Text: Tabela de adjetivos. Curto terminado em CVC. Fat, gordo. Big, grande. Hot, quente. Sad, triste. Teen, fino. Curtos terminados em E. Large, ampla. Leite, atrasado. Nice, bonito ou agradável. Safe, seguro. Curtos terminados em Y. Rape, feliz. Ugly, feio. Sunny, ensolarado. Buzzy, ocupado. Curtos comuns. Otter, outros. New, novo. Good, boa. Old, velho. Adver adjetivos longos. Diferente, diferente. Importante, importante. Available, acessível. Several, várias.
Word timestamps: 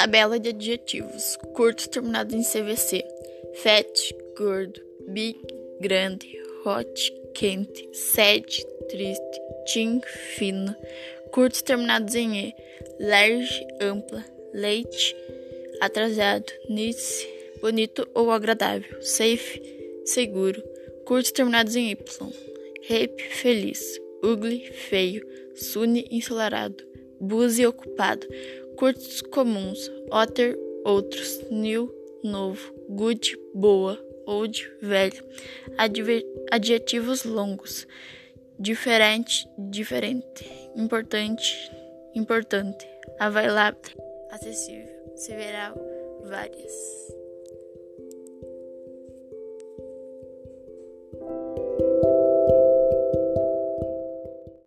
Tabela 0.00 0.40
de 0.40 0.48
adjetivos. 0.48 1.36
Curto 1.52 1.86
terminado 1.90 2.34
em 2.34 2.42
CVC. 2.42 3.04
Fat, 3.62 4.14
gordo. 4.34 4.80
Big, 5.08 5.38
grande. 5.78 6.26
Hot, 6.64 7.12
quente. 7.34 7.86
Sad, 7.92 8.46
triste. 8.88 9.40
Teen, 9.70 10.00
fino. 10.38 10.74
Curtos 11.32 11.60
terminados 11.60 12.14
em 12.14 12.46
E. 12.46 12.54
Large, 12.98 13.66
ampla. 13.78 14.24
Leite, 14.54 15.14
atrasado. 15.82 16.50
Nice, 16.70 17.28
bonito 17.60 18.08
ou 18.14 18.30
agradável. 18.30 19.02
Safe, 19.02 19.60
seguro. 20.06 20.62
Curtos 21.04 21.30
terminados 21.30 21.76
em 21.76 21.90
Y. 21.90 21.98
Rape, 22.88 23.22
feliz. 23.22 24.00
Ugly, 24.22 24.64
feio. 24.72 25.26
Sunny, 25.54 26.08
ensolarado. 26.10 26.88
Buzzy, 27.20 27.66
ocupado. 27.66 28.26
Curtos 28.80 29.20
comuns. 29.20 29.90
Otter, 30.10 30.58
outros. 30.86 31.38
New, 31.50 31.94
novo. 32.24 32.72
Good, 32.88 33.36
boa. 33.54 34.02
Old, 34.24 34.58
velho. 34.80 35.22
Adver 35.76 36.24
adjetivos 36.50 37.24
longos. 37.24 37.86
Diferente, 38.58 39.46
diferente. 39.58 40.48
Importante, 40.74 41.70
importante. 42.14 42.88
Available, 43.18 43.92
acessível. 44.30 44.88
Several, 45.14 45.74
várias. 46.24 46.72